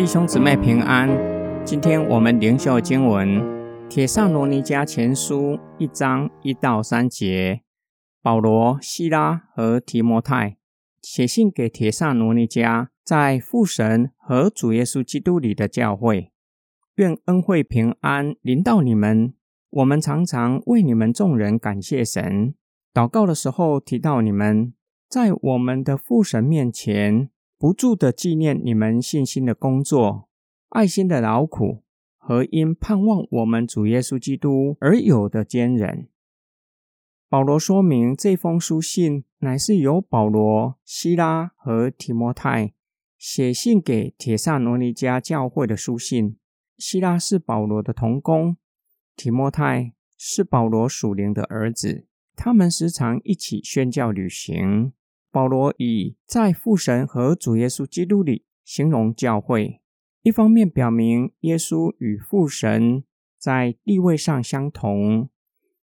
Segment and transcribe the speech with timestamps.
[0.00, 1.10] 弟兄姊妹平安。
[1.62, 3.28] 今天我们灵修经文
[3.88, 7.60] 《铁上罗尼迦前书》一章一到三节。
[8.22, 10.56] 保罗、希拉和提摩太
[11.02, 16.32] 写信给铁上罗尼迦，在父神和主耶稣基督里的教会，
[16.94, 19.34] 愿恩惠平安临到你们。
[19.68, 22.54] 我们常常为你们众人感谢神，
[22.94, 24.72] 祷告的时候提到你们，
[25.10, 27.28] 在我们的父神面前。
[27.60, 30.30] 不住的纪念你们信心的工作、
[30.70, 31.82] 爱心的劳苦
[32.16, 36.08] 和因盼望我们主耶稣基督而有的坚忍。
[37.28, 42.72] 保罗说明这封书信乃是由保罗、希拉和提摩太
[43.18, 46.38] 写信给铁萨罗尼迦教会的书信。
[46.78, 48.56] 希拉是保罗的同工，
[49.14, 54.94] 提摩太是保罗属灵的儿子，他们时常一起宣教旅行。
[55.32, 59.80] 保罗以在父神和主耶稣基督里形容教会，
[60.22, 63.04] 一方面表明耶稣与父神
[63.38, 65.28] 在地位上相同；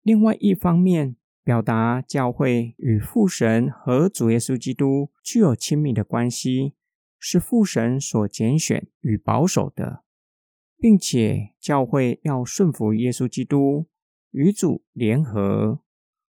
[0.03, 6.75] 另外一方面表达教会与父神和主耶稣基督具有亲密的关系，
[7.19, 10.05] 是父神所拣选与保守的，
[10.79, 13.87] 并且教会要顺服耶稣基督，
[14.31, 15.81] 与主联合。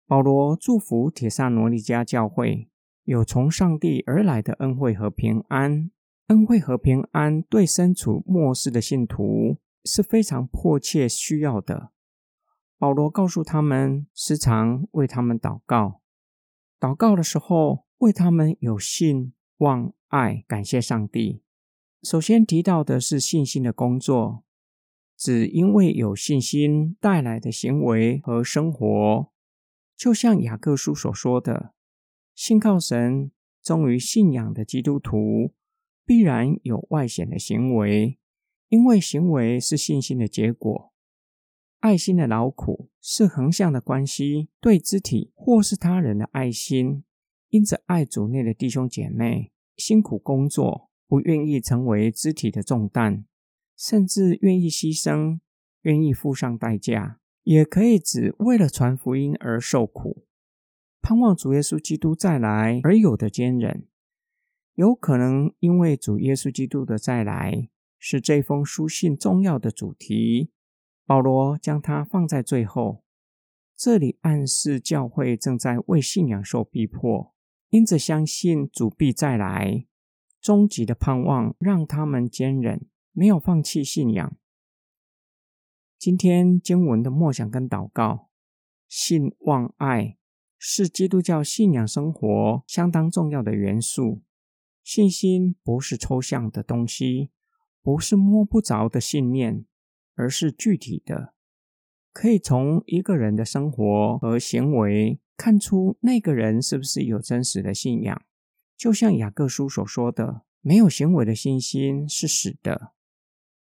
[0.09, 2.69] 保罗祝福铁萨罗尼迦教会。
[3.07, 5.93] 有从上帝而来的恩惠和平安，
[6.27, 11.93] 恩惠和平安对身处末世的信徒是非常迫切需要的。
[12.77, 16.01] 保罗告诉他们，时常为他们祷告，
[16.81, 21.45] 祷告的时候为他们有信望爱，感谢上帝。
[22.03, 24.43] 首先提到的是信心的工作，
[25.17, 29.31] 只因为有信心带来的行为和生活，
[29.97, 31.76] 就像雅各书所说的。
[32.37, 33.31] 信靠神、
[33.63, 35.55] 忠于信仰的基督徒，
[36.05, 38.19] 必然有外显的行为，
[38.69, 40.93] 因为行为是信心的结果。
[41.81, 47.05] 爱心的劳苦是横向的关系，对肢体或是他人的爱心，
[47.49, 53.25] 因着爱主内的弟兄姐妹，辛苦工作，不愿意成为肢体的重担，
[53.79, 55.41] 甚至愿意牺牲，
[55.83, 60.27] 愿意付上代价，也可以指为了传福音而受苦。
[61.09, 63.87] 盼望主耶稣基督再来而有的坚忍，
[64.75, 70.51] 有可能因为主耶稣基督的再来是这封书信重要的主题，
[71.07, 73.05] 保罗将它放在最后。
[73.77, 77.33] 这里暗示教会正在为信仰受逼迫，
[77.69, 79.87] 因着相信主必再来，
[80.41, 84.37] 终极的盼望让他们坚忍，没有放弃信仰。
[85.97, 88.29] 今天经文的默想跟祷告，
[88.89, 90.16] 信望爱。
[90.59, 94.23] 是基督教信仰生活相当重要的元素。
[94.83, 97.31] 信心不是抽象的东西，
[97.83, 99.65] 不是摸不着的信念，
[100.15, 101.35] 而是具体的，
[102.13, 108.23] 可以从一个人的生活和行为看出那个人是不是有真实的信仰。
[108.77, 112.93] 就像雅各书所说的：“没有行为的信心是死的。”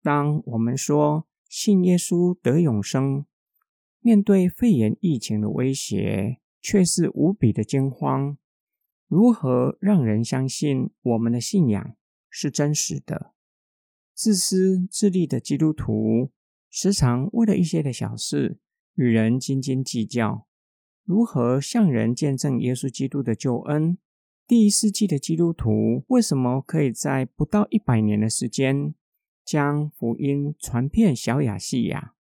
[0.01, 3.25] 当我们说信耶稣得永生，
[3.99, 6.39] 面对肺炎疫情的威胁。
[6.61, 8.37] 却是无比的惊慌。
[9.07, 11.95] 如何让人相信我们的信仰
[12.29, 13.33] 是真实的？
[14.13, 16.31] 自私自利的基督徒
[16.69, 18.59] 时常为了一些的小事
[18.95, 20.45] 与人斤斤计较。
[21.05, 23.97] 如何向人见证耶稣基督的救恩？
[24.45, 28.93] 第一世纪的基督徒为什么可以在不到一百年的时间
[29.43, 32.13] 将福音传遍小亚细亚？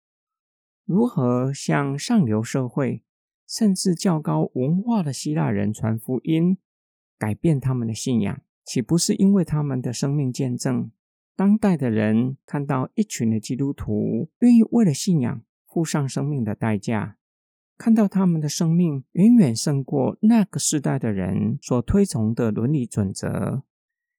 [0.85, 3.03] 如何向上流社会？
[3.49, 6.59] 甚至较高文化的希腊人传福音，
[7.17, 10.91] 改变他们的信仰，岂不是因为他们的生命见证？
[11.35, 17.17] 当代的人看到一群的基督徒愿意为了信仰付上生命的代价，
[17.75, 23.63] 看到他们的生命远远胜过那个时代的人所推崇的伦理准则，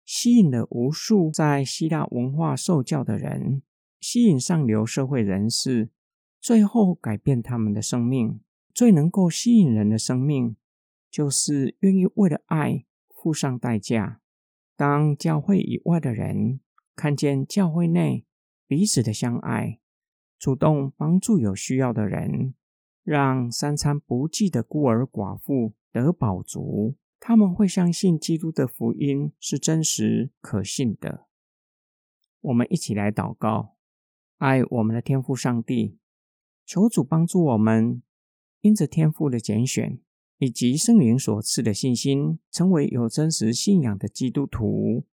[0.04, 3.62] 吸引了无数在希腊文化受教的人，
[4.00, 5.90] 吸引上流社会人士，
[6.40, 8.40] 最后改变他们的生命。
[8.80, 10.56] 最能够吸引人的生命，
[11.10, 14.22] 就是愿意为了爱付上代价。
[14.74, 16.60] 当教会以外的人
[16.96, 18.24] 看见教会内
[18.66, 19.80] 彼此的相爱，
[20.38, 22.54] 主动帮助有需要的人，
[23.04, 31.26] 让三餐不济的孤儿寡妇得饱足，他们会相信基督的福音是真实可信的。
[32.40, 33.76] 我们一起来祷告，
[34.38, 35.98] 爱我们的天父上帝，
[36.64, 38.02] 求主帮助我们。
[38.62, 39.98] 因着天赋的拣选，
[40.38, 45.04] 以及圣灵所赐的信心，成为有真实信仰的基督徒。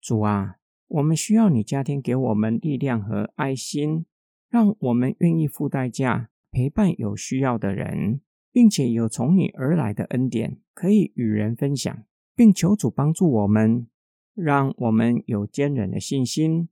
[0.00, 0.56] 主啊，
[0.88, 4.06] 我们需要你加添给我们力量和爱心，
[4.48, 8.20] 让我们愿意付代价陪伴有需要的人，
[8.50, 12.04] 并且有从你而来的恩典可以与人分享，
[12.34, 13.86] 并求主帮助我们，
[14.34, 16.68] 让我们有坚韧的信心，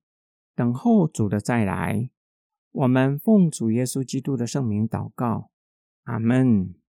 [0.57, 2.11] 等候主的再来。
[2.73, 5.51] 我们奉主耶稣基督的圣名祷告，
[6.11, 6.80] 阿门。